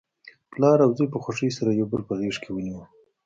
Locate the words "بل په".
1.91-2.13